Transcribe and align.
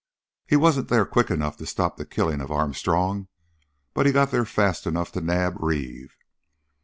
He 0.47 0.55
wasn't 0.55 0.87
there 0.87 1.05
quick 1.05 1.29
enough 1.29 1.57
to 1.57 1.67
stop 1.67 1.95
the 1.97 2.07
killing 2.07 2.41
of 2.41 2.49
Armstrong, 2.49 3.27
but 3.93 4.07
he 4.07 4.11
got 4.11 4.31
there 4.31 4.45
fast 4.45 4.87
enough 4.87 5.11
to 5.11 5.21
nab 5.21 5.61
Reeve. 5.61 6.17